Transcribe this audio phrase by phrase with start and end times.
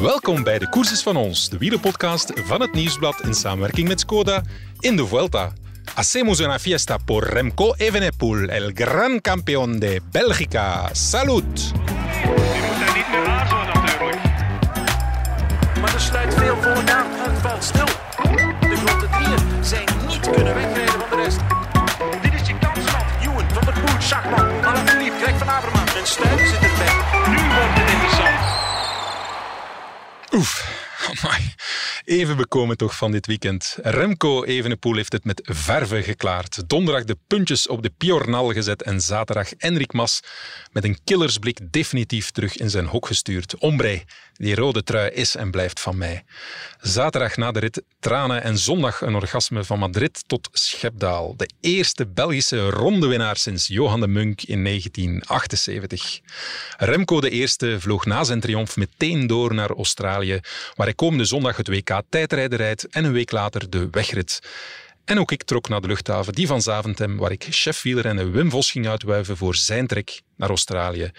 [0.00, 4.00] Welkom bij de Koers is van ons, de wielerpodcast van het Nieuwsblad in samenwerking met
[4.00, 4.42] Skoda
[4.78, 5.52] in de Vuelta.
[5.94, 10.88] Hacemos una fiesta por Remco Evenepoel, el gran campeón de Bélgica.
[10.92, 11.44] Salud!
[11.44, 14.22] Je moet daar niet meer aarzelen natuurlijk.
[15.80, 17.06] Maar er sluit veel volk aan.
[17.08, 17.86] Het valt stil.
[18.60, 21.38] De grote drieën zijn niet kunnen wegrijden van de rest.
[22.22, 23.04] Dit is je kans, man.
[23.22, 26.75] Ewan, Van der Poel, Schachman, Alaphilippe, Greg van Avermaat en Stuiven zit
[30.36, 31.54] Oef, amai.
[32.04, 33.78] Even bekomen toch van dit weekend.
[33.82, 36.68] Remco Evenepoel heeft het met verve geklaard.
[36.68, 40.20] Donderdag de puntjes op de Piornal gezet en zaterdag Enric Mas
[40.72, 43.56] met een killersblik definitief terug in zijn hok gestuurd.
[43.58, 44.02] Ombre,
[44.36, 46.24] die rode trui is en blijft van mij.
[46.80, 51.36] Zaterdag na de rit tranen en zondag een orgasme van Madrid tot Schepdaal.
[51.36, 56.20] De eerste Belgische rondewinnaar sinds Johan de Munk in 1978.
[56.76, 60.40] Remco de Eerste vloog na zijn triomf meteen door naar Australië,
[60.74, 64.40] waar hij komende zondag het WK tijdrijden rijdt en een week later de wegrit.
[65.06, 68.50] En ook ik trok naar de luchthaven, die van Zaventem, waar ik chef wielrennen Wim
[68.50, 71.10] Vos ging uitwuiven voor zijn trek naar Australië.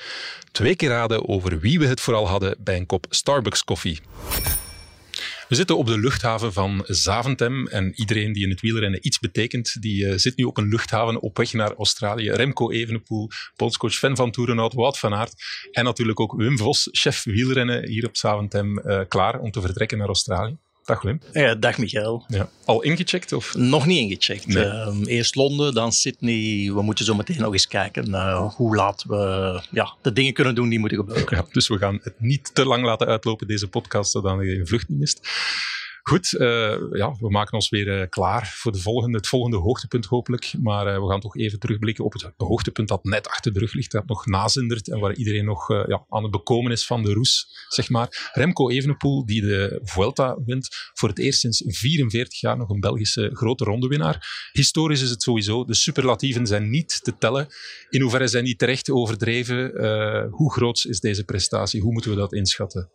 [0.51, 3.99] Twee keer raden over wie we het vooral hadden bij een kop Starbucks koffie.
[5.47, 9.81] We zitten op de luchthaven van Zaventem en iedereen die in het wielrennen iets betekent,
[9.81, 12.31] die eh, zit nu op een luchthaven op weg naar Australië.
[12.31, 15.33] Remco Evenepoel, bondscoach Sven van Toerenhout, Wout van Aert
[15.71, 19.97] en natuurlijk ook Wim Vos, chef wielrennen hier op Zaventem, eh, klaar om te vertrekken
[19.97, 20.57] naar Australië.
[20.87, 21.19] Dag Wim.
[21.31, 22.23] Ja, dag Michael.
[22.27, 22.49] Ja.
[22.65, 23.33] Al ingecheckt?
[23.33, 23.55] Of?
[23.55, 24.47] Nog niet ingecheckt.
[24.47, 24.63] Nee.
[24.63, 26.71] Ehm, eerst Londen, dan Sydney.
[26.73, 30.55] We moeten zo meteen nog eens kijken eh, hoe laat we ja, de dingen kunnen
[30.55, 31.37] doen die moeten gebeuren.
[31.37, 34.67] Ja, dus we gaan het niet te lang laten uitlopen, deze podcast, zodat je een
[34.67, 35.29] vlucht niet mist.
[36.07, 40.05] Goed, eh, ja, we maken ons weer eh, klaar voor de volgende, het volgende hoogtepunt
[40.05, 40.53] hopelijk.
[40.61, 43.73] Maar eh, we gaan toch even terugblikken op het hoogtepunt dat net achter de rug
[43.73, 47.13] ligt, dat nog nazindert en waar iedereen nog ja, aan het bekomen is van de
[47.13, 48.29] roes, zeg maar.
[48.33, 53.29] Remco Evenepoel, die de Vuelta wint, voor het eerst sinds 44 jaar nog een Belgische
[53.33, 54.49] grote rondewinnaar.
[54.51, 57.47] Historisch is het sowieso, de superlatieven zijn niet te tellen.
[57.89, 59.71] In hoeverre zijn die terecht overdreven?
[60.29, 61.81] Hoe groot is deze prestatie?
[61.81, 62.89] Hoe moeten we dat inschatten?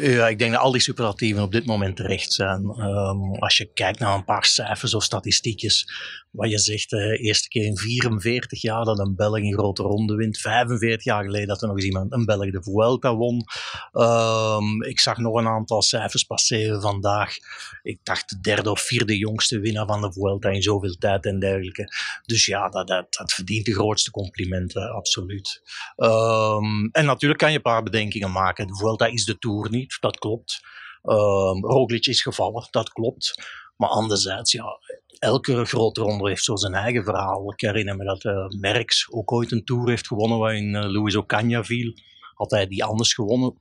[0.00, 2.64] Ja, ik denk dat al die superlatieven op dit moment terecht zijn.
[2.64, 5.86] Ehm, als je kijkt naar een paar cijfers of statistiekjes,
[6.30, 10.14] wat je zegt, de eerste keer in 44 jaar dat een Belg een grote ronde
[10.14, 10.38] wint.
[10.38, 13.44] 45 jaar geleden dat er nog eens iemand een Belg de Vuelta won.
[13.92, 17.34] Ehm, ik zag nog een aantal cijfers passeren vandaag.
[17.82, 21.38] Ik dacht de derde of vierde jongste winnaar van de Vuelta in zoveel tijd en
[21.38, 21.88] dergelijke.
[22.26, 25.62] Dus ja, dat, dat, dat verdient de grootste complimenten, absoluut.
[25.96, 28.66] Ehm, en natuurlijk kan je een paar bedenkingen maken.
[28.66, 30.60] De Vuelta is de Tour niet, dat klopt.
[31.02, 33.42] Um, Roglic is gevallen, dat klopt.
[33.76, 34.80] Maar anderzijds, ja,
[35.18, 37.52] elke grote ronde heeft zo zijn eigen verhaal.
[37.52, 41.16] Ik herinner me dat uh, Merckx ook ooit een Tour heeft gewonnen waarin uh, Luis
[41.16, 41.92] Ocaña viel.
[42.34, 43.54] Had hij die anders gewonnen?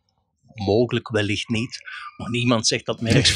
[0.54, 1.80] Mogelijk, wellicht niet.
[2.18, 3.36] Maar niemand zegt dat Merckx 4,5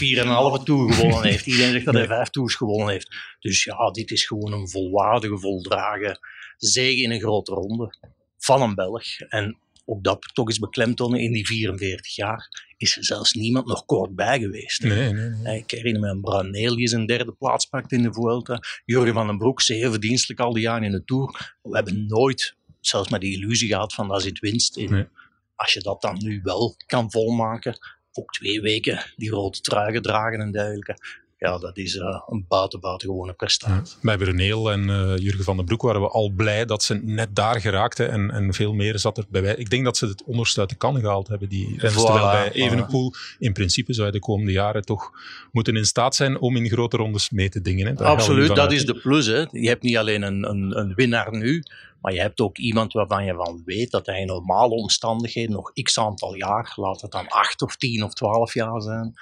[0.64, 1.46] Tour gewonnen heeft.
[1.46, 3.16] Iedereen zegt dat hij vijf Tours gewonnen heeft.
[3.40, 6.20] Dus ja, dit is gewoon een volwaardige, voldragen
[6.58, 7.96] zege in een grote ronde
[8.38, 9.20] van een Belg.
[9.20, 9.58] En
[9.92, 14.16] ook dat toch eens beklemtonen in die 44 jaar is er zelfs niemand nog kort
[14.16, 14.84] bij geweest.
[14.84, 15.58] Nee, nee, nee.
[15.58, 18.60] Ik herinner me een Braneel die zijn derde plaats pakt in de Vuelta.
[18.86, 21.56] Jurgen van den Broek, zeer verdienstelijk al die jaren in de Tour.
[21.62, 25.10] We hebben nooit, zelfs maar die illusie gehad van daar zit winst in.
[25.56, 27.78] Als je dat dan nu wel kan volmaken,
[28.12, 30.98] ook twee weken die rode trui gedragen en dergelijke.
[31.42, 33.98] Ja, dat is uh, een buiten, buitengewone prestatie.
[34.02, 37.36] Bij Bruneel en uh, Jurgen van den Broek waren we al blij dat ze net
[37.36, 39.56] daar geraakten en, en veel meer zat er bij.
[39.56, 41.76] Ik denk dat ze het onderste uit de kan gehaald hebben, die.
[41.76, 42.54] Voilà, Terwijl bij voilà.
[42.54, 45.12] Evenepoel in principe zou je de komende jaren toch
[45.52, 47.88] moeten in staat zijn om in grote rondes mee te dingen.
[47.88, 48.04] Hè.
[48.04, 49.26] Absoluut, dat is de plus.
[49.26, 49.46] Hè.
[49.52, 51.64] Je hebt niet alleen een, een, een winnaar nu,
[52.02, 55.72] maar je hebt ook iemand waarvan je van weet dat hij in normale omstandigheden nog
[55.74, 59.14] x aantal jaar, laat het dan acht of tien of twaalf jaar zijn.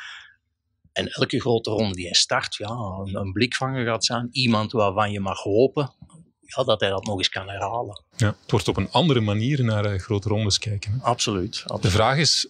[0.99, 4.29] En elke grote ronde die hij start, ja, een, een blikvanger gaat zijn.
[4.31, 5.91] Iemand waarvan je mag hopen
[6.55, 8.03] ja, dat hij dat nog eens kan herhalen.
[8.15, 10.91] Ja, het wordt op een andere manier naar eh, grote rondes kijken.
[10.91, 10.97] hè.
[11.01, 11.63] Absoluut.
[11.81, 12.47] De vraag is,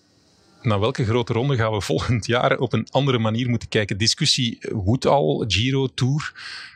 [0.61, 3.97] naar welke grote ronde gaan we volgend jaar op een andere manier moeten kijken?
[3.97, 6.33] Discussie woedt al, Giro, Tour.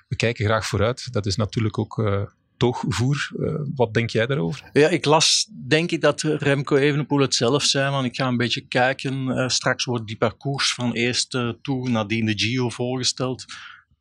[0.07, 1.13] We kijken graag vooruit.
[1.13, 2.21] Dat is natuurlijk ook eh
[2.63, 3.31] toogvoer.
[3.39, 4.69] Eh, wat denk jij daarover?
[4.73, 8.37] Ja, ik las, denk ik, dat Remco Evenepoel het zelf zei, want ik ga een
[8.37, 9.29] beetje kijken.
[9.29, 13.45] Eh, straks wordt die parcours van eerste Tour nadien de Giro voorgesteld.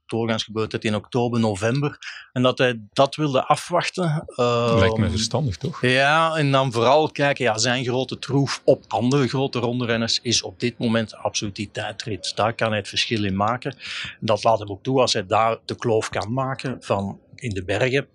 [0.06, 1.98] Doorgaans gebeurt het in oktober, november.
[2.32, 4.24] En dat hij dat wilde afwachten.
[4.26, 5.80] eh, Lijkt me verstandig, toch?
[5.80, 10.60] Ja, en dan vooral kijken, ja, zijn grote troef op andere grote rondrenners is op
[10.60, 12.32] dit moment absoluut die tijdrit.
[12.34, 13.70] Daar kan hij het verschil in maken.
[14.02, 17.50] En dat laat hem ook toe als hij daar de kloof kan maken van in
[17.50, 18.06] de bergen.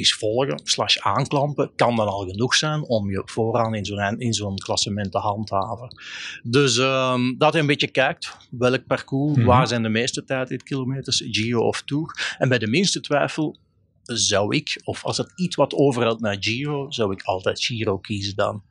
[0.00, 4.32] Is volgen, slash aanklampen, kan dan al genoeg zijn om je vooraan in zo'n, in
[4.32, 5.94] zo'n klassement te handhaven.
[6.42, 9.46] Dus um, dat je een beetje kijkt, welk parcours, Mhm.
[9.46, 12.34] waar zijn de meeste tijdritkilometers, Giro of Tour.
[12.38, 13.56] En bij de minste twijfel
[14.02, 18.36] zou ik, of als het iets wat overhoudt naar Giro, zou ik altijd Giro kiezen
[18.36, 18.62] dan.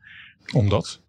[0.54, 1.02] Omdat?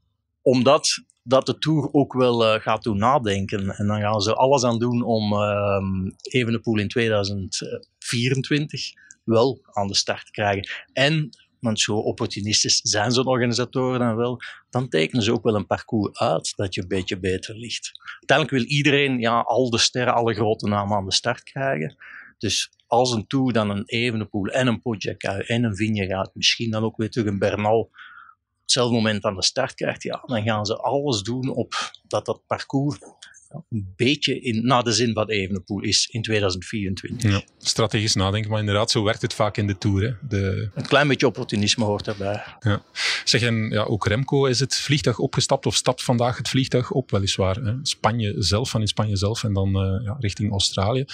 [0.42, 3.68] Omdat dat de Tour ook wel eh, gaat doen nadenken.
[3.70, 8.92] En dan gaan ze alles aan doen om ehm Evenepoel in 2024
[9.30, 10.70] wel aan de start krijgen.
[10.92, 11.30] En,
[11.60, 14.40] want zo opportunistisch zijn zo'n organisatoren dan wel,
[14.70, 17.90] dan tekenen ze ook wel een parcours uit dat je een beetje beter ligt.
[18.18, 21.96] Uiteindelijk wil iedereen ja, al de sterren, alle grote namen aan de start krijgen.
[22.38, 26.84] Dus als een Tour dan een Evenepoel en een Pogacar en een Vingegaard, misschien dan
[26.84, 27.90] ook weer terug een Bernal,
[28.60, 31.72] hetzelfde moment aan de start krijgt, ja, dan gaan ze alles doen op
[32.08, 32.98] dat dat parcours
[33.68, 37.30] een beetje in, naar de zin wat Evenepoel is in 2024.
[37.30, 40.02] Ja, strategisch nadenken, maar inderdaad, zo werkt het vaak in de Tour.
[40.02, 40.28] Hè.
[40.28, 42.42] De, Een klein beetje opportunisme hoort daarbij.
[42.60, 42.82] ja.
[43.24, 47.10] Zeg, en ja, ook Remco is het vliegtuig opgestapt of stapt vandaag het vliegtuig op,
[47.10, 47.56] weliswaar.
[47.56, 47.74] Hè.
[47.82, 51.04] Spanje zelf, van in Spanje zelf en dan eh, ja, richting Australië.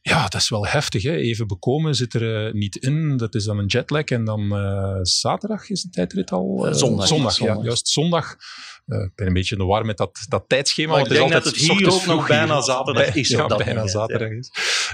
[0.00, 1.02] Ja, dat is wel heftig.
[1.02, 1.14] Hè.
[1.16, 3.16] Even bekomen zit er eh, niet in.
[3.16, 4.04] Dat is dan een jetlag.
[4.04, 6.68] En dan eh, zaterdag is de tijdrit al?
[6.70, 7.06] Zondag.
[7.06, 7.56] Zondag, Zondag.
[7.56, 7.62] ja.
[7.62, 8.36] Juist zondag.
[8.86, 10.88] Eh, ik ben een beetje in de war met dat, dat tijdschema.
[10.88, 13.28] Maar want ik het is denk altijd dat het hier ook nog bijna zaterdag is
[13.28, 14.50] Ja, dat bijna moment, zaterdag is.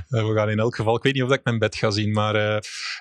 [0.09, 2.35] We gaan in elk geval, ik weet niet of ik mijn bed ga zien, maar
[2.35, 2.59] eh,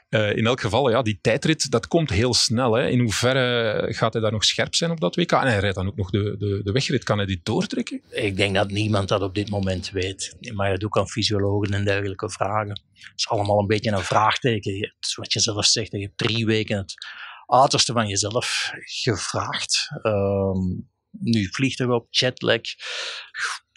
[0.10, 2.74] eh, in elk geval, ja, die tijdrit, dat komt heel snel.
[2.74, 2.88] Hè.
[2.88, 5.32] In hoeverre gaat hij daar nog scherp zijn op dat WK?
[5.32, 7.04] En hij rijdt dan ook nog de, de, de wegrit.
[7.04, 8.02] Kan hij die doortrekken?
[8.10, 10.36] Ik denk dat niemand dat op dit moment weet.
[10.54, 12.70] Maar je doet aan fysiologen en dergelijke vragen.
[12.70, 14.74] Het is allemaal een beetje een vraagteken.
[14.74, 16.94] Je hebt, wat je zelf zegt, je hebt drie weken het
[17.48, 19.90] uiterste van jezelf gevraagd.
[20.02, 20.60] Ehm,
[21.20, 22.62] nu vliegt er op, jetlag.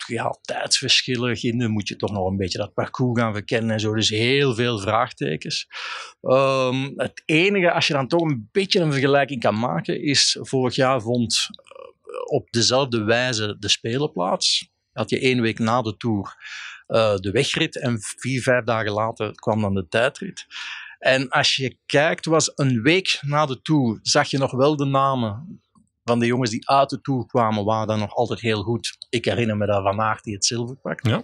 [0.07, 1.59] Ja, tijdsverschillen.
[1.59, 3.95] Dan moet je toch nog een beetje dat parcours gaan verkennen en zo.
[3.95, 5.67] Dus heel veel vraagtekens.
[6.21, 10.75] Ehm, het enige, als je dan toch een beetje een vergelijking kan maken, is vorig
[10.75, 14.71] jaar vond eh, op dezelfde wijze de Spelen plaats.
[14.93, 16.37] Had je één week na de Tour
[16.87, 20.47] eh, de wegrit en vier, vijf dagen later kwam dan de tijdrit.
[21.01, 24.85] En als je kijkt, was een week na de Tour, zag je nog wel de
[24.85, 25.61] namen
[26.05, 28.97] van de jongens die uit de Tour kwamen, waren dan nog altijd heel goed.
[29.09, 31.09] Ik herinner me daar Van Aert die het zilver pakte.
[31.09, 31.23] Ja.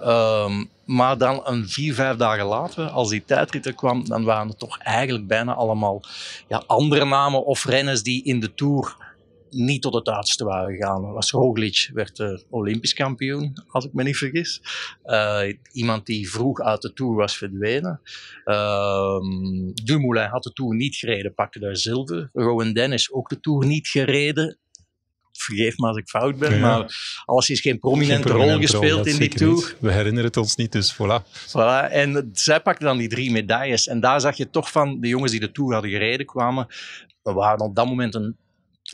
[0.00, 4.48] Ehm, maar dan een vier, vijf dagen later, als die tijdrit er kwam, dan waren
[4.48, 6.00] het toch eigenlijk bijna allemaal
[6.48, 8.96] ja, andere namen of renners die in de Tour
[9.50, 11.12] niet tot het uiterste waren gegaan.
[11.12, 14.62] Was Roglic werd uh, Olympisch kampioen, als ik me niet vergis.
[15.04, 15.42] Uh,
[15.72, 18.00] iemand die vroeg uit de Tour was verdwenen.
[18.44, 19.20] Uh,
[19.84, 22.30] Dumoulin had de Tour niet gereden, pakte daar zilver.
[22.32, 24.58] Rowan Dennis ook de Tour niet gereden.
[25.32, 26.60] Vergeef me als ik fout ben, ja.
[26.60, 26.94] maar
[27.24, 29.54] alles is geen prominente, geen prominente rol gespeeld rol, in die Tour.
[29.54, 29.76] Niet.
[29.80, 31.48] We herinneren het ons niet, dus voilà.
[31.48, 31.90] voilà.
[31.90, 33.86] En zij pakten dan die drie medailles.
[33.86, 36.66] En daar zag je toch van de jongens die de Tour hadden gereden kwamen.
[37.22, 38.36] We waren op dat moment een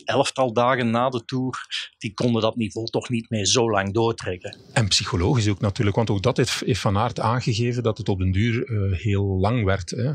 [0.05, 1.67] elftal dagen na de Tour,
[1.99, 4.57] die konden dat niveau toch niet meer zo lang doortrekken.
[4.73, 8.33] En psychologisch ook natuurlijk, want ook dat heeft, Van Aert aangegeven dat het op den
[8.33, 9.91] duur uh, heel lang werd.
[9.91, 10.11] Hè,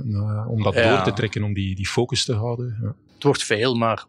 [0.47, 0.95] om dat ja.
[0.95, 2.77] door te trekken, om die, die focus te houden.
[2.81, 2.95] Ja.
[3.13, 4.05] Het wordt veel, maar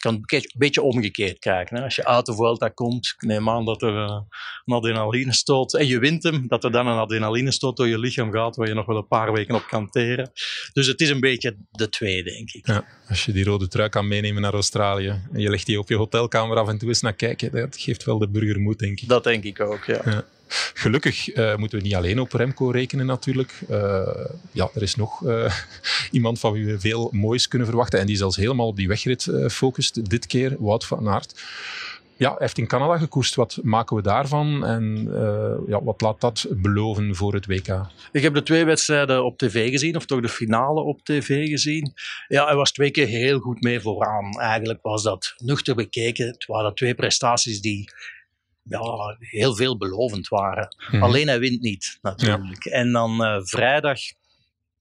[0.00, 1.76] kan een beetje omgekeerd kijken.
[1.76, 1.82] Hè.
[1.82, 4.20] Als je uit de Vuelta komt, ik neem aan dat er uh,
[4.64, 7.98] een adrenaline stoot en je wint hem, dat er dan een adrenaline stoot door je
[7.98, 10.30] lichaam gaat, waar je nog wel een paar weken op kan teren.
[10.72, 12.66] Dus het is een beetje de twee, denk ik.
[12.66, 15.88] Ja, als je die rode trui kan meenemen naar Australië en je legt die op
[15.88, 19.00] je hotelkamer af en toe eens naar kijken, dat geeft wel de burger moed, denk
[19.00, 19.08] ik.
[19.08, 20.00] Dat denk ik ook, ja.
[20.04, 20.24] ja.
[20.74, 23.60] Gelukkig uh, moeten we niet alleen op Remco rekenen natuurlijk.
[23.70, 24.08] Uh,
[24.52, 25.54] ja, er is nog uh,
[26.10, 29.32] iemand van wie we veel moois kunnen verwachten en die zelfs helemaal op die wegrit
[29.48, 31.42] focust dit keer, Wout van Aert.
[32.16, 33.34] Ja, hij heeft in Canada gekoerst.
[33.34, 35.08] Wat maken we daarvan en
[35.66, 37.86] ja, wat laat dat beloven voor het WK?
[38.12, 41.92] Ik heb de twee wedstrijden op tv gezien, of toch de finale op tv gezien.
[42.28, 44.40] Ja, hij was twee keer heel goed mee vooraan.
[44.40, 46.26] Eigenlijk was dat nuchter bekeken.
[46.26, 47.90] Het waren twee prestaties die
[48.62, 50.76] ja, heel veelbelovend waren.
[50.90, 51.02] Hmm.
[51.02, 52.64] Alleen hij wint niet, natuurlijk.
[52.64, 52.70] Ja.
[52.70, 54.00] En dan uh, vrijdag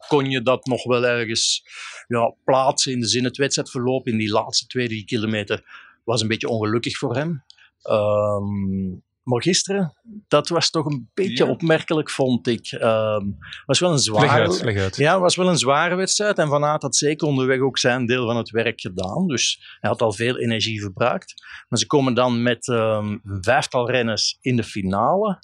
[0.07, 1.63] kon je dat nog wel ergens
[2.07, 5.63] ja, plaatsen in de zin het wedstrijdverloop in die laatste twee, drie kilometer
[6.03, 7.43] was een beetje ongelukkig voor hem.
[7.89, 9.93] Um, maar gisteren,
[10.27, 11.49] dat was toch een beetje ja.
[11.49, 12.71] opmerkelijk, vond ik.
[12.71, 14.95] Um, was wel een zware, leg uit, leg uit.
[14.95, 16.37] Ja, was wel een zware wedstrijd.
[16.37, 19.27] En Van Aert had zeker onderweg ook zijn deel van het werk gedaan.
[19.27, 21.33] Dus hij had al veel energie verbruikt.
[21.67, 25.43] Maar ze komen dan met um, een vijftal renners in de finale.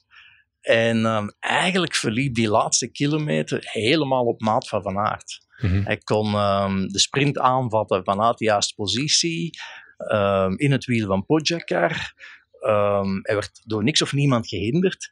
[0.61, 5.43] En um, eigenlijk verliep die laatste kilometer helemaal op maat van Van Aert.
[5.61, 5.85] Mm -hmm.
[5.85, 6.31] Hij kon
[6.91, 9.49] de sprint aanvatten vanuit de juiste positie.
[10.55, 12.13] in het wiel van Pogacar.
[12.67, 15.07] Um, hij werd door niks of niemand gehinderd.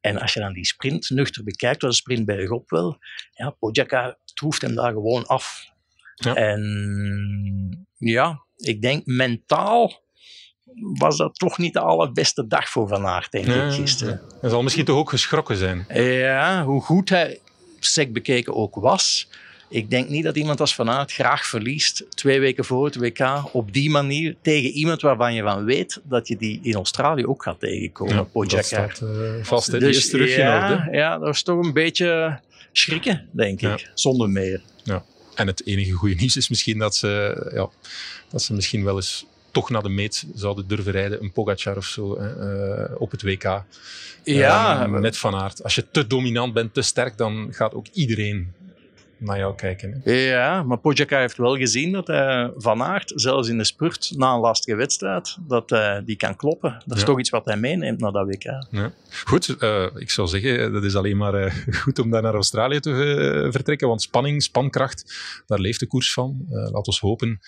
[0.00, 2.98] En als je dan die sprint nuchter bekijkt, was de sprint bergop wel.
[3.32, 5.68] Ja, Pogacar troeft hem daar gewoon af.
[6.14, 6.34] Ja.
[6.34, 10.02] En ja, ik denk mentaal
[10.98, 14.20] was dat toch niet de allerbeste dag voor Van Aert, denk ik, gisteren.
[14.40, 15.84] Hij zal misschien toch ook geschrokken zijn.
[15.88, 17.40] Ja, hoe goed hij
[17.78, 19.28] sec bekeken ook was.
[19.70, 23.42] Ik denk niet dat iemand als Van Aert graag verliest, twee weken voor het WK,
[23.52, 27.42] op die manier tegen iemand waarvan je van weet dat je die in Australië ook
[27.42, 28.64] gaat tegenkomen, dat Pogacar.
[28.64, 29.08] staat eh,
[29.42, 29.70] vast.
[29.70, 30.96] Die is terug in Dus ja, orde.
[30.96, 32.38] ja, dat was toch een beetje
[32.72, 33.72] schrikken, denk Ja.
[33.72, 34.62] ik, zonder meer.
[34.82, 35.04] Ja.
[35.34, 37.68] En het enige goede nieuws is misschien dat ze, ja,
[38.30, 41.22] dat ze misschien wel eens toch naar de meet zouden durven rijden.
[41.22, 42.28] Een Pogacar of zo hè,
[42.88, 43.62] eh, op het WK.
[44.24, 45.62] Ja, Eh, met Van Aert.
[45.62, 48.52] Als je te dominant bent, te sterk, dan gaat ook iedereen
[49.20, 50.00] naar jou kijken.
[50.04, 50.12] Hè.
[50.12, 54.32] Ja, maar Pogacar heeft wel gezien dat hij Van Aert, zelfs in de spurt, na
[54.32, 56.82] een lastige wedstrijd, dat hij die kan kloppen.
[56.86, 57.08] Dat is Ja.
[57.08, 58.42] toch iets wat hij meeneemt naar dat WK.
[58.70, 58.92] Ja.
[59.24, 62.80] Goed, eh, ik zou zeggen, dat is alleen maar eh, goed om daar naar Australië
[62.80, 62.90] te
[63.44, 65.14] eh, vertrekken, want spanning, spankracht,
[65.46, 66.46] daar leeft de koers van.
[66.50, 67.40] Eh laten we hopen.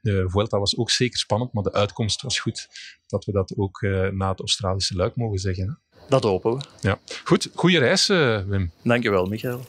[0.00, 2.68] De, Vuelta was ook zeker spannend, maar de uitkomst was goed.
[3.06, 5.66] Dat we dat ook eh, na het Australische luik mogen zeggen.
[5.90, 5.98] Hè.
[6.08, 6.60] Dat hopen we.
[6.80, 6.98] Ja.
[7.24, 8.70] Goed, goede reis, eh, Wim.
[8.82, 9.60] Dankjewel, Michael.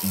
[0.00, 0.06] Je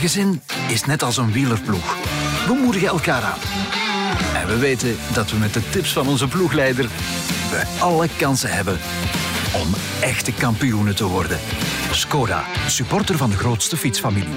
[0.00, 1.96] gezin is net als een wielerploeg.
[2.46, 3.38] We moedigen elkaar aan.
[4.34, 6.84] En we weten dat we met de tips van onze ploegleider
[7.50, 8.78] we alle kansen hebben
[9.54, 11.38] om echte kampioenen te worden.
[11.90, 14.36] Skoda, supporter van de grootste fietsfamilie.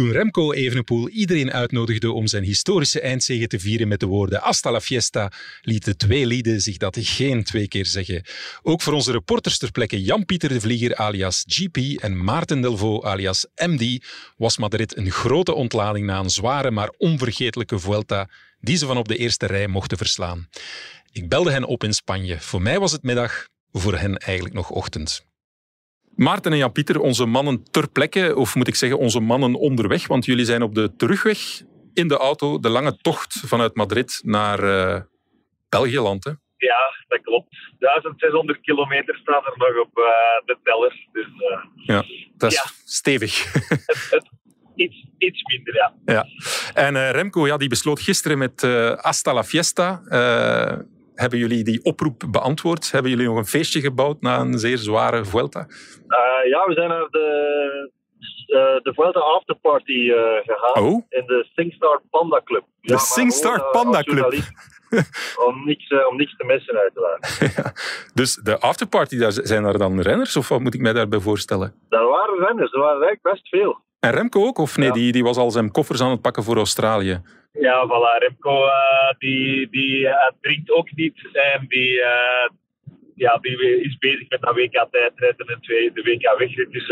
[0.00, 4.70] Toen Remco Evenepoel iedereen uitnodigde om zijn historische eindzege te vieren met de woorden Hasta
[4.70, 8.22] la fiesta, lieten twee lieden zich dat geen twee keer zeggen.
[8.62, 13.46] Ook voor onze reporters ter plekke Jan-Pieter de Vlieger alias GP en Maarten Delvaux alias
[13.54, 18.28] MD was Madrid een grote ontlading na een zware maar onvergetelijke Vuelta
[18.60, 20.48] die ze van op de eerste rij mochten verslaan.
[21.12, 22.40] Ik belde hen op in Spanje.
[22.40, 25.28] Voor mij was het middag, voor hen eigenlijk nog ochtend.
[26.20, 30.24] Maarten en Jan-Pieter, onze mannen ter plekke, of moet ik zeggen onze mannen onderweg, want
[30.24, 31.62] jullie zijn op de terugweg
[31.94, 35.00] in de auto, de lange tocht vanuit Madrid naar eh
[35.68, 36.24] België-land.
[36.24, 36.30] hè?
[36.56, 37.48] Ja, dat klopt.
[37.78, 40.04] 1600 kilometer staat er nog op eh,
[40.46, 41.06] de teller.
[41.12, 41.26] Dus
[41.86, 42.00] eh,
[42.36, 42.70] Dat is Ja.
[42.84, 43.32] stevig.
[44.74, 45.94] iets, iets minder, ja.
[46.04, 46.26] ja.
[46.74, 48.62] En Remco ja, die besloot gisteren met
[49.00, 50.02] Hasta la Fiesta.
[51.20, 52.90] Hebben jullie die oproep beantwoord?
[52.92, 55.60] Hebben jullie nog een feestje gebouwd na een zeer zware Vuelta?
[55.60, 57.26] Eh, ja, we zijn naar de,
[58.46, 60.82] eh, de Vuelta Afterparty eh gegaan.
[60.82, 62.64] Oh, In de SingStar Panda Club.
[62.80, 64.32] Ja, maar SingStar gewoon, Panda Club.
[65.46, 67.40] om, niks, om niks te missen, uiteraard.
[68.20, 70.36] dus de afterparty, daar zijn er dan renners?
[70.36, 71.74] Of wat moet ik mij daarbij voorstellen?
[71.88, 73.80] Daar waren renners, er waren eigenlijk best veel.
[74.00, 74.58] En Remco ook?
[74.58, 74.92] Of nee, Ja.
[74.94, 77.22] die, die was al zijn koffers aan het pakken voor Australië?
[77.52, 78.22] Ja, voilà.
[78.26, 78.72] Remco eh,
[79.18, 81.28] die, die eh, drinkt ook niet.
[81.32, 82.50] En die, eh,
[83.14, 86.72] ja, die is bezig met dat WK tijdrijden en twee- de WK wegrit.
[86.72, 86.86] Dus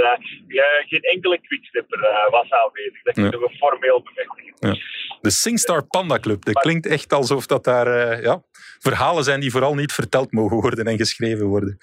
[0.49, 2.01] ja, geen enkele quickstepper
[2.31, 3.03] was aanwezig.
[3.03, 4.87] Dat kunnen we formeel bevestigen.
[5.21, 6.45] De SingStar Panda Club.
[6.45, 8.43] Dat klinkt echt alsof dat daar ja,
[8.79, 11.79] verhalen zijn die vooral niet verteld mogen worden en geschreven worden.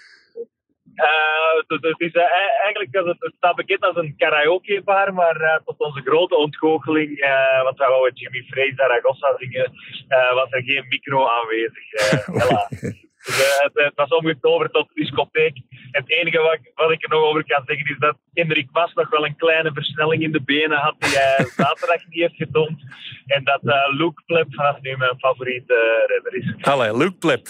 [0.96, 2.24] Eh, dus het, is, eh,
[2.64, 7.64] eigenlijk, het, het staat bekend als een karaokebar, maar eh, tot onze grote ontgoocheling, eh,
[7.64, 9.72] want wij wouden Jimmy Frey Zaragoza zingen,
[10.08, 11.92] eh, was er geen micro aanwezig.
[11.94, 12.92] eh.
[13.26, 15.58] Dus, eh, het, het was omgetoverd tot discotheek.
[15.92, 18.94] Het enige wat, ik- wat ik er nog over kan zeggen is dat Hendrik Mas
[18.94, 22.80] nog wel een kleine versnelling in de benen had die hij zaterdag niet heeft getoond.
[23.26, 26.66] En dat eh, Luke Pleb vanaf nu mijn favoriete redder is.
[26.66, 27.46] Allee, Luke Pleb.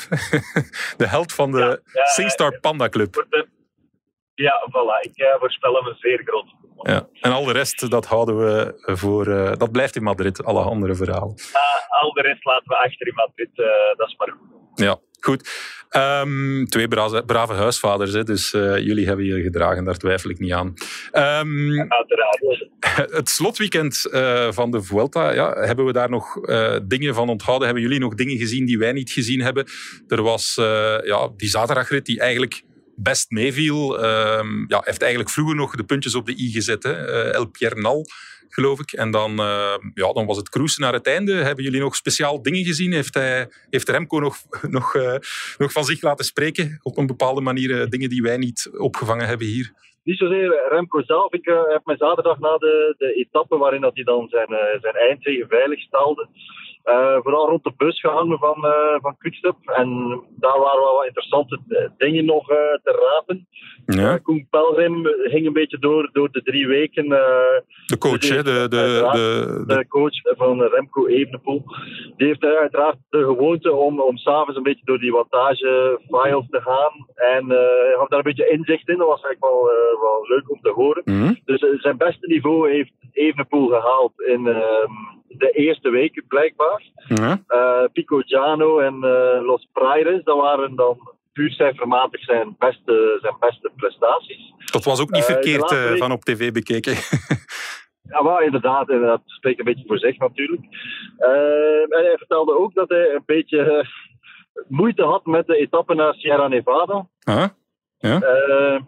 [0.97, 3.13] De held van de Ja, SingStar Panda Club.
[3.13, 3.47] De-
[4.33, 5.09] Ja, voilà.
[5.09, 6.47] Ik eh, voorspel hem een zeer groot.
[6.81, 7.07] Ja.
[7.21, 9.27] En al de rest, dat houden we voor...
[9.27, 11.35] eh, dat blijft in Madrid, alle andere verhalen.
[11.53, 13.49] Ah, al de rest laten we achter in Madrid.
[13.53, 13.65] eh,
[13.97, 14.53] dat is maar goed.
[14.75, 15.49] Ja, goed.
[15.95, 20.39] Ehm, twee brave, brave huisvaders, hè, dus eh, jullie hebben je gedragen, daar twijfel ik
[20.39, 20.73] niet aan.
[21.11, 22.67] Ehm, Uiteraard.
[23.19, 27.65] het slotweekend eh, van de Vuelta, ja, hebben we daar nog eh, dingen van onthouden?
[27.65, 29.65] Hebben jullie nog dingen gezien die wij niet gezien hebben?
[30.07, 30.53] Er was
[31.03, 32.63] ja, die zaterdagrit die eigenlijk
[32.95, 34.03] best meeviel.
[34.03, 36.93] Ehm, ja, heeft eigenlijk vroeger nog de puntjes op de i gezet, hè?
[37.31, 38.05] El Piernal,
[38.55, 38.91] geloof ik.
[38.91, 41.33] En dan, eh, ja, dan was het cruisen naar het einde.
[41.33, 42.93] Hebben jullie nog speciaal dingen gezien?
[42.93, 44.35] Heeft, hij, heeft Remco nog,
[44.77, 45.15] nog, eh,
[45.57, 47.81] nog van zich laten spreken op een bepaalde manier?
[47.81, 49.73] eh, dingen die wij niet opgevangen hebben hier?
[50.03, 51.33] Niet zozeer Remco zelf.
[51.33, 54.47] Ik heb me zaterdag na de, de etappe waarin dat hij dan zijn,
[54.81, 56.27] zijn eindzege veilig stelde,
[56.85, 59.15] eh, vooral rond de bus gehangen van, eh van.
[59.65, 63.47] En daar waren wel wat interessante eh, dingen nog te rapen.
[63.85, 64.17] Ja.
[64.17, 67.09] Koen Pelgrim ging een beetje door, door de drie weken.
[67.09, 68.43] De coach, hè?
[68.43, 71.63] De, de, de, de- coach van Remco Evenepoel.
[72.17, 77.07] Die heeft uiteraard de gewoonte om, om s'avonds een beetje door die wattagefiles te gaan.
[77.15, 78.97] En hij had daar een beetje inzicht in.
[78.97, 79.69] Dat was eigenlijk wel,
[80.01, 81.01] wel leuk om te horen.
[81.05, 81.33] Mhm.
[81.45, 84.91] Dus zijn beste niveau heeft Evenepoel gehaald in ehm,
[85.27, 86.83] de eerste weken blijkbaar.
[87.07, 87.41] Ja.
[87.47, 93.35] Eh, Pico Giano en eh, Los Praires, dat waren dan puur cijfermatig zijn beste, zijn
[93.39, 94.53] beste prestaties.
[94.71, 96.95] Dat was ook niet Eh, verkeerd week- van op tv bekeken.
[98.09, 100.61] Ja, maar inderdaad, dat spreekt een beetje voor zich natuurlijk.
[101.17, 103.85] En hij vertelde ook dat hij een beetje
[104.67, 107.07] moeite had met de etappe naar Sierra Nevada.
[107.23, 107.43] Huh?
[107.99, 108.79] Eh,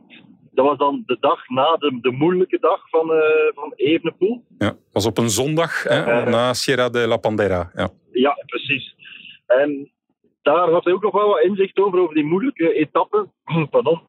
[0.57, 4.43] dat was dan de dag na de, de moeilijke dag van, eh van Evenepoel.
[4.57, 6.25] Ja, was op een zondag hè, Eh.
[6.25, 7.71] na Sierra de la Pandera.
[7.73, 7.89] Ja.
[8.11, 8.95] Ja, precies.
[9.47, 9.91] En
[10.41, 13.27] daar had hij ook nog wel wat inzicht over, over die moeilijke etappe.
[13.75, 14.01] Pardon.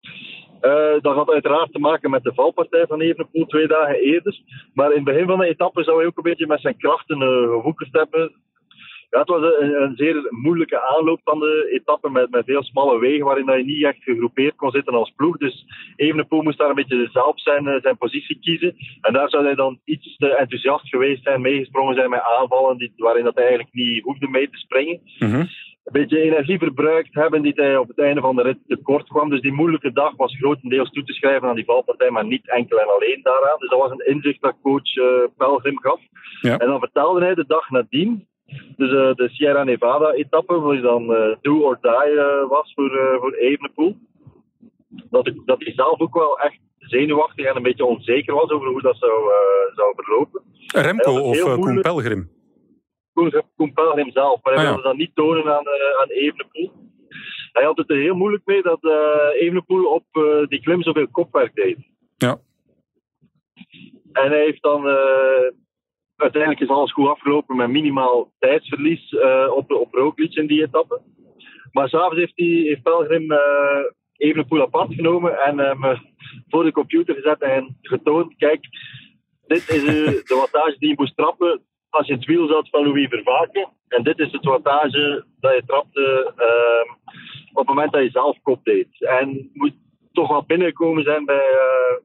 [0.61, 4.41] Eh, dat had uiteraard te maken met de valpartij van Evenepoel twee dagen eerder.
[4.75, 7.23] Maar in het begin van de etappe zou hij ook een beetje met zijn krachten
[7.23, 8.33] eh gewoekerd hebben.
[9.11, 12.99] Ja, het was een, een zeer moeilijke aanloop van de etappe met, met heel smalle
[12.99, 15.37] wegen waarin dat je niet echt gegroepeerd kon zitten als ploeg.
[15.37, 15.65] Dus
[15.97, 18.77] Evenepoel moest daar een beetje zelf zijn, eh, zijn positie kiezen.
[19.01, 22.93] En daar zou hij dan iets te enthousiast geweest zijn, meegesprongen zijn met aanvallen die,
[22.97, 25.35] waarin dat hij eigenlijk niet hoefde mee te springen Mhm.
[25.41, 25.49] een
[25.93, 29.31] beetje energie verbruikt hebben die hij op het einde van de rit tekort kwam.
[29.31, 32.79] Dus die moeilijke dag was grotendeels toe te schrijven aan die valpartij, maar niet enkel
[32.81, 33.59] en alleen daaraan.
[33.59, 35.05] Dus dat was een inzicht dat coach eh
[35.37, 36.01] Pelgrim gaf.
[36.41, 36.57] Ja.
[36.59, 38.28] En dan vertelde hij de dag nadien,
[38.77, 43.33] dus eh, de Sierra Nevada-etappe, waar dan eh do or die eh, was voor, voor
[43.33, 43.97] Evenepoel,
[45.11, 48.69] dat, ik- dat hij zelf ook wel echt zenuwachtig en een beetje onzeker was over
[48.69, 49.13] hoe dat zou,
[49.75, 50.43] zou verlopen.
[50.67, 51.83] Remco of eh, Koen moeilijk.
[51.83, 52.31] Pelgrim?
[53.13, 54.75] Koen, Koen Pelgrim zelf, maar hij Ah, ja.
[54.75, 55.67] wilde dat niet tonen aan,
[56.01, 56.73] aan Evenepoel.
[57.53, 58.79] Hij had het er heel moeilijk mee dat
[59.35, 60.05] Evenepoel op
[60.49, 61.77] die klim zoveel kopwerk deed.
[62.17, 62.39] Ja.
[64.13, 64.83] En hij heeft dan...
[66.23, 71.01] uiteindelijk is alles goed afgelopen met minimaal tijdsverlies eh, op, op Roglic in die etappe.
[71.73, 73.39] Maar s'avonds heeft, hij, heeft Pelgrim eh
[74.19, 75.99] Evenepoel apart genomen en hem
[76.49, 78.67] voor de computer gezet en getoond, kijk,
[79.47, 79.85] dit is
[80.25, 83.69] de wattage die je moest trappen als je het wiel zat van Louis Vervaken.
[83.89, 87.15] En dit is het wattage dat je trapte ehm,
[87.53, 88.89] op het moment dat je zelf kop deed.
[88.99, 89.75] En moet
[90.13, 91.98] toch wel binnengekomen zijn bij eh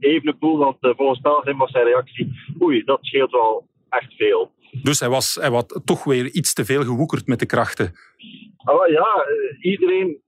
[0.00, 4.50] Evenepoel, want eh, volgens Pelgrim was zijn reactie, oei, dat scheelt wel echt veel.
[4.82, 7.92] Dus hij was, hij was toch weer iets te veel gewoekerd met de krachten.
[8.64, 10.20] Maar ja, eh, iedereen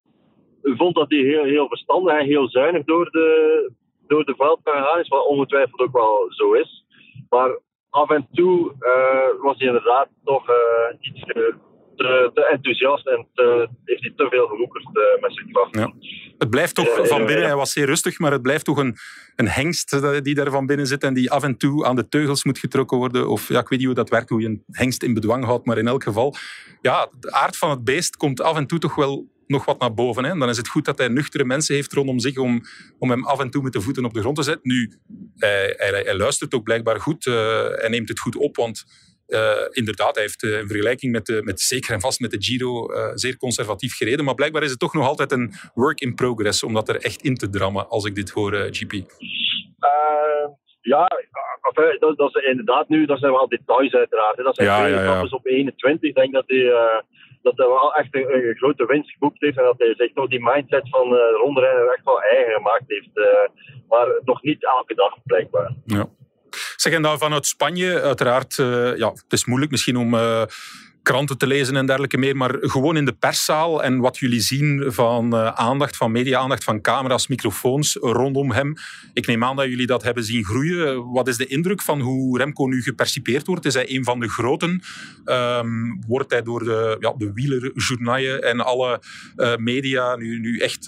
[0.63, 3.71] vond dat hij heel, heel verstandig en heel zuinig door de,
[4.07, 6.85] door de veld kan gaan is, wat ongetwijfeld ook wel zo is.
[7.29, 7.59] Maar
[7.91, 10.51] af en toe eh, was hij inderdaad toch
[11.01, 11.55] iets te,
[12.03, 15.77] te, te enthousiast en te, heeft hij te veel gewoekerd eh, met zijn kracht.
[15.77, 15.93] Ja.
[16.39, 18.97] Het blijft toch Ja, van binnen, hij was zeer rustig, maar het blijft toch een,
[19.37, 22.09] een hengst eh, die daar van binnen zit en die af en toe aan de
[22.09, 23.29] teugels moet getrokken worden.
[23.29, 25.67] Of ja, ik weet niet hoe dat werkt, hoe je een hengst in bedwang houdt,
[25.67, 26.35] maar in elk geval,
[26.81, 29.95] ja, de aard van het beest komt af en toe toch wel nog wat naar
[29.95, 30.25] boven.
[30.25, 30.31] Hè.
[30.31, 32.61] En dan is het goed dat hij nuchtere mensen heeft rondom zich om,
[32.99, 34.71] om hem af en toe met de voeten op de grond te zetten.
[34.71, 34.93] Nu,
[35.37, 37.35] hij, hij, hij luistert ook blijkbaar goed, eh
[37.69, 38.85] hij neemt het goed op, want
[39.33, 42.43] eh, inderdaad, hij heeft eh, in vergelijking met, de, met zeker en vast met de
[42.43, 44.25] Giro eh, zeer conservatief gereden.
[44.25, 47.23] Maar blijkbaar is het toch nog altijd een work in progress om dat er echt
[47.23, 48.93] in te drammen, als ik dit hoor, eh, GP.
[48.93, 50.49] Eh,
[50.81, 51.07] ja,
[51.63, 54.37] enfin, dat, dat is inderdaad nu, dat zijn wel details uiteraard.
[54.37, 54.43] hè.
[54.43, 55.05] Dat zijn Ja, twee ja, ja.
[55.09, 56.09] etappes op 21.
[56.09, 57.01] Ik denk dat hij, eh,
[57.43, 60.29] dat hij wel echt een, een grote winst geboekt heeft en dat hij zich toch
[60.29, 63.11] die mindset van rondrijden echt wel eigen gemaakt heeft.
[63.13, 63.49] eh,
[63.89, 65.75] maar nog niet elke dag blijkbaar.
[65.85, 66.07] Ja.
[66.77, 70.43] Zeg, en dan vanuit Spanje, uiteraard, eh, ja, het is moeilijk misschien om eh,
[71.03, 74.93] kranten te lezen en dergelijke meer, maar gewoon in de perszaal en wat jullie zien
[74.93, 78.75] van eh, aandacht, van media-aandacht, van camera's, microfoons rondom hem.
[79.13, 81.11] Ik neem aan dat jullie dat hebben zien groeien.
[81.13, 83.65] Wat is de indruk van hoe Remco nu gepercipeerd wordt?
[83.65, 84.83] Is hij een van de groten?
[85.25, 85.71] Ehm,
[86.07, 89.03] wordt hij door de, ja, de wielerjournaille en alle
[89.57, 90.85] media nu, nu echt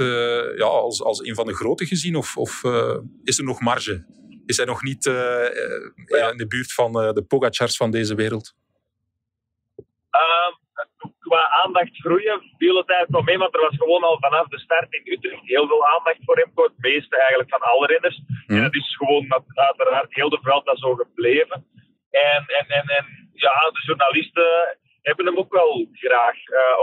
[0.57, 2.17] ja, als, als een van de grote gezien?
[2.17, 2.63] Of, of
[3.25, 4.05] is er nog marge?
[4.47, 8.15] Is hij nog niet eh, eh, in de buurt van eh, de Pogacars van deze
[8.15, 8.55] wereld?
[10.11, 10.53] Ehm,
[11.19, 14.59] qua aandacht groeien viel het eigenlijk nog mee, want er was gewoon al vanaf de
[14.59, 16.51] start in Utrecht heel veel aandacht voor hem.
[16.55, 18.23] Het meeste eigenlijk van alle renners.
[18.27, 18.57] Ja.
[18.57, 21.67] En het is gewoon dat, uiteraard heel de veld dat zo gebleven.
[22.11, 26.37] En, en, en, en ja, de journalisten hebben hem ook wel graag,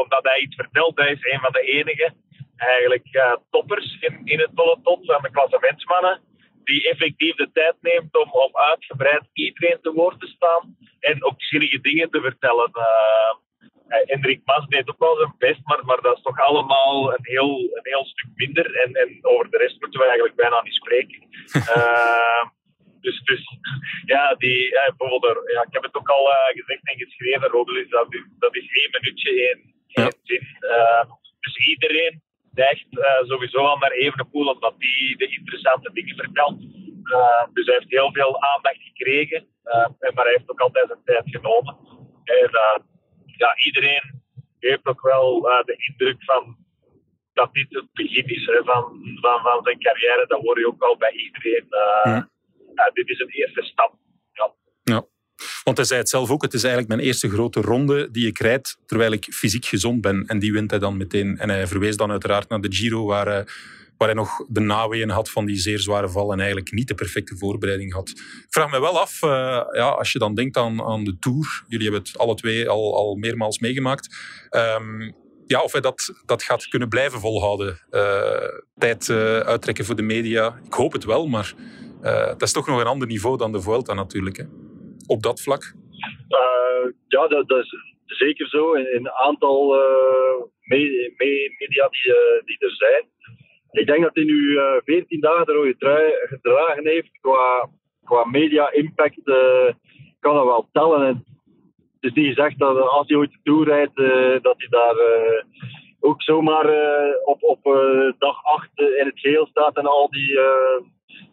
[0.03, 0.97] omdat hij iets vertelt.
[0.97, 2.13] Hij is een van de enige
[2.55, 6.21] eigenlijk toppers in, in het peloton van de klassementsmannen.
[6.63, 11.33] Die effectief de tijd neemt om, om uitgebreid iedereen te woord te staan en ook
[11.35, 12.71] verschillende dingen te vertellen.
[12.73, 13.33] Uh,
[14.05, 17.59] Hendrik Mas deed ook wel zijn best, maar, maar dat is toch allemaal een heel,
[17.73, 18.75] een heel stuk minder.
[18.75, 21.19] En, en over de rest moeten we eigenlijk bijna niet spreken.
[21.55, 22.43] uh,
[23.05, 23.43] dus, dus
[24.05, 27.89] ja, die, ja, bijvoorbeeld, ja, ik heb het ook al uh, gezegd en geschreven, Rodelis,
[27.89, 28.07] dat,
[28.39, 30.47] dat is één minuutje, één, één zin.
[31.39, 32.21] Dus iedereen
[32.51, 36.59] neigt uh, sowieso al naar Evenepoel, omdat die de interessante dingen vertelt.
[37.53, 39.47] dus hij heeft heel veel aandacht gekregen,
[40.13, 41.77] maar hij heeft ook altijd zijn tijd genomen.
[42.23, 42.49] En
[43.25, 44.21] ja, iedereen
[44.59, 46.57] heeft ook wel de indruk van
[47.33, 48.83] dat dit het begin is hè, van,
[49.21, 50.25] van, van zijn carrière.
[50.27, 51.65] Dat hoor je ook al bij iedereen.
[52.03, 52.29] Ja
[52.93, 53.93] dit is een eerste stap.
[54.33, 54.53] Ja.
[54.83, 55.05] ja.
[55.63, 58.39] Want hij zei het zelf ook, het is eigenlijk mijn eerste grote ronde die ik
[58.39, 60.25] rijd terwijl ik fysiek gezond ben.
[60.25, 61.37] En die wint hij dan meteen.
[61.37, 63.33] En hij verwees dan uiteraard naar de Giro, waar, uh,
[63.97, 66.95] waar hij nog de naweeën had van die zeer zware val en eigenlijk niet de
[66.95, 68.09] perfecte voorbereiding had.
[68.09, 69.29] Ik vraag me wel af, uh,
[69.71, 72.95] ja, als je dan denkt aan, aan de Tour, jullie hebben het alle twee al,
[72.95, 74.15] al meermaals meegemaakt,
[74.49, 75.15] um,
[75.47, 77.79] ja, of hij dat, dat gaat kunnen blijven volhouden.
[77.91, 78.31] Uh,
[78.77, 79.09] tijd
[79.45, 80.59] uittrekken voor de media.
[80.65, 81.53] Ik hoop het wel, maar
[82.01, 84.43] dat is toch nog een ander niveau dan de Vuelta natuurlijk, hè?
[85.07, 85.73] Op dat vlak.
[86.29, 88.73] Uh, ja, dat, dat, is zeker zo.
[88.73, 90.43] In een aantal uh,
[91.57, 92.13] media die,
[92.45, 93.03] die er zijn.
[93.71, 97.19] Ik denk dat hij nu 14 dagen de rode gedragen heeft.
[97.21, 97.69] Qua,
[98.03, 99.23] qua media-impact
[100.19, 101.07] kan dat wel tellen.
[101.07, 101.25] En
[101.99, 103.95] het is niet gezegd dat als hij ooit Tour rijdt,
[104.43, 104.95] dat hij daar
[105.99, 106.65] ook zomaar
[107.23, 107.63] op, op
[108.19, 110.39] dag 8 in het geel staat en al die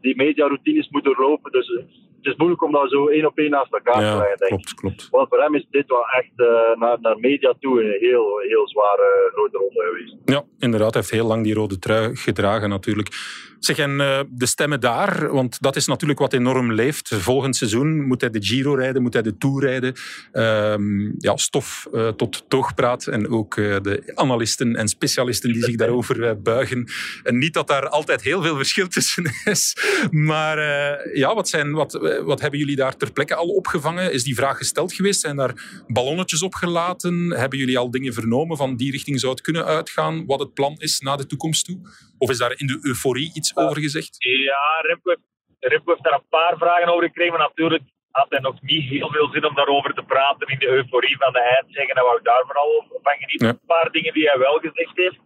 [0.01, 1.53] die mediaroutines moeten lopen.
[1.53, 1.85] Dus eh,
[2.23, 4.51] het is moeilijk om dat zo één op één naast elkaar ja, te leggen, denk
[4.51, 5.09] klopt, klopt.
[5.11, 8.69] Want voor hem is dit wel echt uh, naar, naar media toe een heel, heel
[8.69, 10.17] zware rode ronde geweest.
[10.25, 10.93] Ja, inderdaad.
[10.93, 13.09] Hij heeft heel lang die rode trui gedragen natuurlijk.
[13.59, 17.15] Zeg, en uh, de stemmen daar, want dat is natuurlijk wat enorm leeft.
[17.15, 19.95] Volgend seizoen moet hij de Giro rijden, moet hij de Tour rijden.
[20.33, 26.89] Um, ja, stof tot toogpraat en ook de analisten en specialisten die zich daarover buigen.
[27.23, 29.68] En niet dat daar altijd heel veel verschil tussen is.
[30.11, 30.59] Maar
[31.17, 31.93] ja, wat, zijn, wat,
[32.25, 34.13] wat hebben jullie daar ter plekke al opgevangen?
[34.13, 35.21] Is die vraag gesteld geweest?
[35.21, 37.31] Zijn daar ballonnetjes opgelaten?
[37.31, 40.27] Hebben jullie al dingen vernomen van die richting zou het kunnen uitgaan?
[40.27, 41.79] Wat het plan is naar de toekomst toe?
[42.19, 44.17] Of is daar in de euforie iets over gezegd?
[44.19, 45.15] Ja, Remco
[45.61, 49.29] heeft, daar een paar vragen over gekregen, maar natuurlijk had hij nog niet heel veel
[49.33, 51.95] zin om daarover te praten in de euforie van de eindzegen.
[51.95, 53.47] En wou ik daar vooral van genieten.
[53.47, 53.53] Ja.
[53.53, 55.21] Een paar dingen die hij wel gezegd heeft.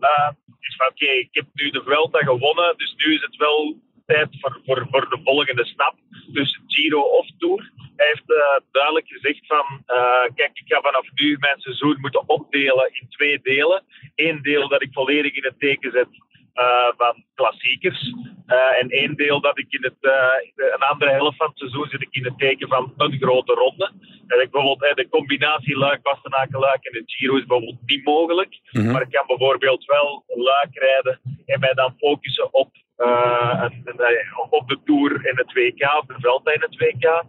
[0.00, 0.30] Uh,
[0.60, 3.76] is van oké, okay, ik heb nu de Vuelta gewonnen, dus nu is het wel
[4.14, 5.94] tijd voor, voor, voor de volgende stap.
[6.26, 7.70] Dus Giro of Tour.
[7.96, 8.38] Hij heeft uh,
[8.72, 13.40] duidelijk gezegd van, uh, kijk, ik ga vanaf nu mijn seizoen moeten opdelen in twee
[13.42, 13.82] delen.
[14.14, 16.08] Eén deel dat ik volledig in het teken zet
[16.54, 18.12] uh, van klassiekers.
[18.46, 21.88] Uh, en één deel dat ik in het, uh, een andere helft van het seizoen
[21.88, 23.90] zit ik in het teken van een grote ronde.
[24.26, 28.60] En ik bijvoorbeeld de combinatie Luik, Bastenaken, Luik en de Giro is bijvoorbeeld niet mogelijk.
[28.70, 28.92] Mm -hmm.
[28.92, 34.68] Maar ik kan bijvoorbeeld wel Luik rijden en mij dan focussen op, een, een, op
[34.68, 37.24] de Tour in het WK, op de Velta in het WK.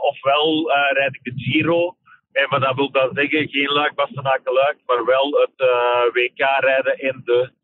[0.00, 1.96] ofwel rijd ik de Giro
[2.32, 5.68] en maar dat wil dan zeggen, geen Luik, Bastenaken, Luik, maar wel het
[6.12, 7.50] WK rijden in de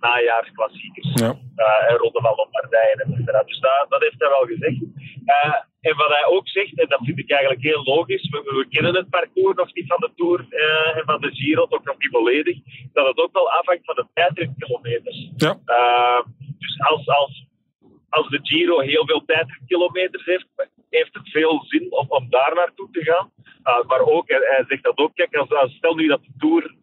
[0.00, 1.10] najaarsklassiekers.
[1.14, 1.34] Ja.
[1.56, 3.46] Uh, en Ronde van Lombardije, etc.
[3.46, 4.80] Dus dat, dat heeft hij wel gezegd.
[5.26, 8.66] Uh, en wat hij ook zegt, en dat vind ik eigenlijk heel logisch, we, we
[8.68, 10.46] kennen het parcours nog niet van de Tour
[10.96, 12.58] en van de Giro, ook nog niet volledig,
[12.92, 15.30] dat het ook wel afhangt van de tijdritkilometers.
[15.36, 15.58] Ja.
[16.58, 17.46] dus als, als,
[18.08, 20.46] als de Giro heel veel tijdritkilometers heeft,
[20.90, 23.30] heeft het veel zin om, om daar naartoe te gaan.
[23.86, 26.74] maar ook, hij, hij, zegt dat ook, kijk, als, als, stel nu dat de Tour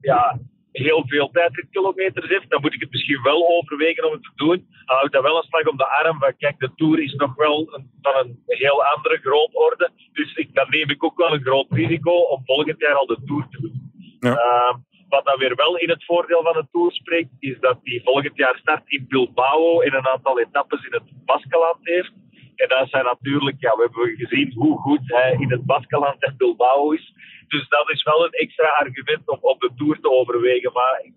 [0.00, 0.38] ja,
[0.72, 4.56] heel veel tijdritkilometers heeft, dan moet ik het misschien wel overwegen om het te doen.
[4.56, 7.14] Dan hou ik dat wel een slag om de arm van kijk, de Tour is
[7.14, 9.90] nog wel een, van een heel andere grootorde.
[10.12, 13.22] Dus ik, dan neem ik ook wel een groot risico om volgend jaar al de
[13.26, 13.90] Tour te doen.
[14.20, 14.30] Ja.
[14.30, 14.74] Uh,
[15.08, 18.36] wat dan weer wel in het voordeel van de Tour spreekt, is dat die volgend
[18.36, 22.12] jaar start in Bilbao in een aantal etappes in het Baskeland heeft.
[22.62, 26.34] En dat zijn natuurlijk, ja, we hebben gezien hoe goed hij in het Baskeland en
[26.36, 27.12] Bilbao is.
[27.48, 30.72] Dus dat is wel een extra argument om op de Tour te overwegen.
[30.72, 31.12] Maar hij,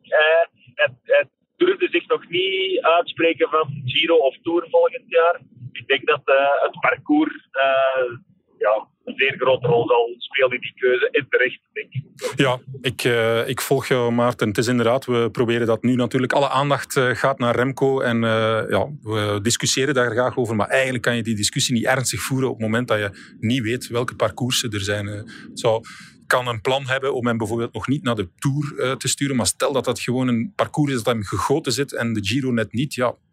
[0.74, 5.40] hij, hij durfde zich nog niet uitspreken van Giro of Tour volgend jaar.
[5.72, 8.18] Ik denk dat uh, het parcours uh,
[8.58, 11.10] ja, een zeer grote rol zal spelen in die keuze.
[11.10, 12.04] En terecht, denk ik.
[12.36, 14.48] Ja, ik, uh, ik volg jou, Maarten.
[14.48, 16.34] Het is inderdaad, we proberen dat nu natuurlijk.
[16.34, 18.30] Alle aandacht uh, gaat naar Remco en uh,
[18.70, 20.56] ja, we discussiëren daar graag over.
[20.56, 23.62] Maar eigenlijk kan je die discussie niet ernstig voeren op het moment dat je niet
[23.62, 25.06] weet welke parcoursen er zijn.
[25.06, 25.84] Het zou
[26.28, 29.36] kan een plan hebben om hem bijvoorbeeld nog niet naar de Tour te sturen.
[29.36, 32.52] Maar stel dat dat gewoon een parcours is dat hem gegoten zit en de Giro
[32.52, 32.94] net niet.
[32.94, 33.25] Ja, eh,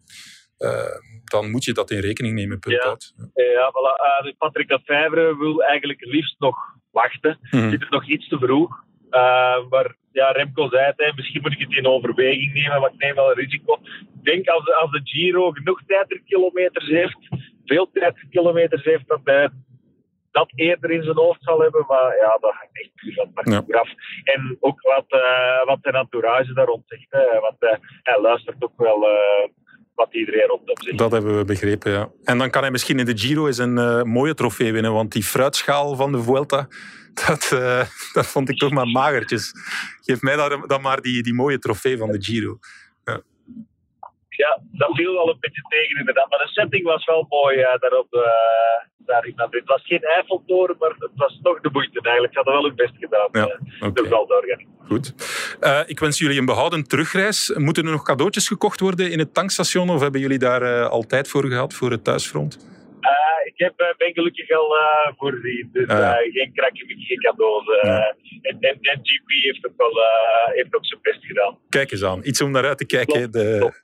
[1.25, 2.59] dan moet je dat in rekening nemen.
[2.59, 2.89] Punt Ja.
[2.89, 3.15] uit.
[3.35, 4.05] Ja, voilà.
[4.07, 6.57] Eh, dus Patrick Lefevre wil eigenlijk het liefst nog
[6.91, 7.39] wachten.
[7.51, 7.71] Mhm.
[7.71, 8.85] Dit is nog iets te vroeg.
[9.11, 12.93] Eh, maar ja, Remco zei het, hè, misschien moet ik het in overweging nemen, maar
[12.93, 13.79] ik neem wel een risico.
[14.19, 17.19] Ik denk als de, als de Giro genoeg tijdkilometers heeft,
[17.65, 19.49] veel tijdkilometers heeft, dat hij
[20.31, 21.85] dat eerder in zijn hoofd zal hebben.
[21.89, 23.89] Maar ja, dat hangt echt puur van het af.
[24.25, 27.07] En ook wat, eh, wat zijn entourage daar rond zegt.
[27.09, 27.57] Hè, want
[28.03, 29.07] hij luistert ook wel
[29.95, 30.99] wat iedereen rondom zegt.
[30.99, 32.11] Dat hebben we begrepen, ja.
[32.25, 35.13] En dan kan hij misschien in de Giro eens een eh, mooie trofee winnen, want
[35.13, 36.69] die fruitschaal van de Vuelta,
[37.27, 39.53] dat, eh, dat vond ik toch maar magertjes.
[40.01, 42.59] Geef mij dan, dan maar die, die mooie trofee van de Giro.
[44.45, 46.31] Ja, dat viel wel een beetje tegen inderdaad.
[46.31, 47.57] Maar de setting was wel mooi
[49.07, 49.61] daar in Madrid.
[49.61, 52.33] Het was geen Eiffeltoren, maar het was toch de moeite eigenlijk.
[52.33, 53.29] Ze hadden wel hun best gedaan.
[53.33, 53.47] Ja,
[53.81, 54.69] eh, de Veldorganisatie.
[54.87, 55.15] Goed.
[55.87, 57.53] Ik wens jullie een behouden terugreis.
[57.57, 61.03] Moeten er nog cadeautjes gekocht worden in het tankstation of hebben jullie daar eh, al
[61.03, 62.71] tijd voor gehad, voor het thuisfront?
[63.45, 67.67] Ik heb, ben gelukkig al eh, voorzien, dus Ah, geen krakje, geen cadeaus.
[67.81, 69.93] en, en, en GP heeft ook, wel,
[70.55, 71.59] heeft ook zijn best gedaan.
[71.69, 72.21] Kijk eens aan.
[72.23, 73.31] Iets om naar uit te kijken.
[73.31, 73.83] Klopt, De.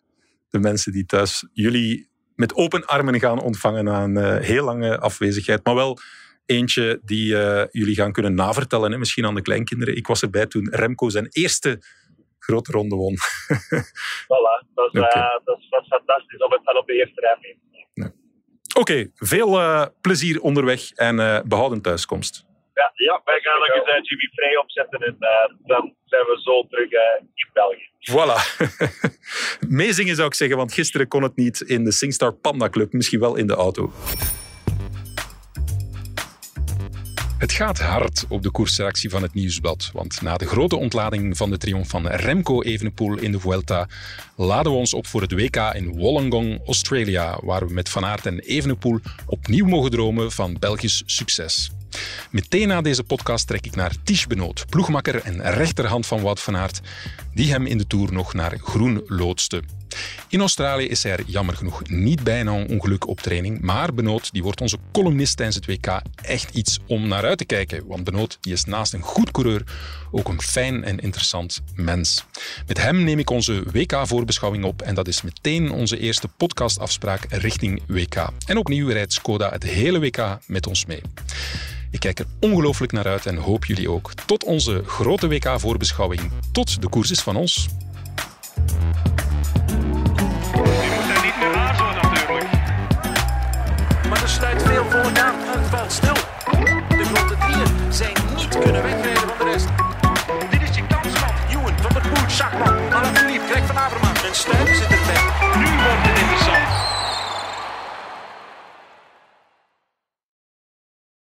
[0.51, 4.99] De mensen die thuis jullie met open armen gaan ontvangen na een eh, heel lange
[4.99, 5.65] afwezigheid.
[5.65, 5.99] Maar wel
[6.47, 8.93] eentje die eh, jullie gaan kunnen navertellen.
[8.93, 8.99] Hè?
[8.99, 9.97] Misschien aan de kleinkinderen.
[9.97, 11.83] Ik was erbij toen Remco zijn eerste
[12.39, 13.17] grote ronde won.
[13.17, 15.19] Voilà, dat is, Oké.
[15.19, 17.67] eh, dat is, dat is fantastisch om het dan op de eerste rij mee te
[17.95, 18.15] nemen.
[18.79, 19.59] Oké, veel
[20.01, 22.47] plezier onderweg en eh, behouden thuiskomst.
[22.79, 26.41] Ja, ja, wij gaan nog eens eh, Jimmy Frey opzetten en eh, dan zijn we
[26.43, 27.89] zo terug eh, in België.
[28.11, 28.39] Voilà.
[29.83, 32.93] Meezingen zou ik zeggen, want gisteren kon het niet in de Singstar Panda Club.
[32.93, 33.93] Misschien wel in de auto.
[37.39, 39.91] Het gaat hard op de koersreactie van het Nieuwsblad.
[39.93, 43.89] Want na de grote ontlading van de triomf van Remco Evenepoel in de Vuelta
[44.37, 48.27] laden we ons op voor het WK in Wollongong, Australia, waar we met Van Aert
[48.27, 51.71] en Evenepoel opnieuw mogen dromen van Belgisch succes.
[52.31, 56.57] Meteen na deze podcast trek ik naar Ties Benoot, ploegmakker en rechterhand van Wout van
[56.57, 56.81] Aert,
[57.35, 59.63] die hem in de Tour nog naar groen loodste.
[60.29, 64.33] In Australië is hij er jammer genoeg niet bijna een ongeluk op training, maar Benoot
[64.33, 68.05] die wordt onze columnist tijdens het WK echt iets om naar uit te kijken, want
[68.05, 69.63] Benoot die is naast een goed coureur
[70.11, 72.25] ook een fijn en interessant mens.
[72.67, 77.83] Met hem neem ik onze WK-voorbeschouwing op en dat is meteen onze eerste podcastafspraak richting
[77.87, 78.29] WK.
[78.47, 81.03] En opnieuw rijdt Skoda het hele WK met ons mee.
[81.91, 84.15] Ik kijk er ongelooflijk naar uit en hoop jullie ook.
[84.27, 86.21] Tot onze grote WK-voorbeschouwing.
[86.53, 87.69] Tot de koers is van ons.
[95.89, 96.15] Valt stil.
[96.89, 98.98] De grote drieën zijn niet kunnen wegrijden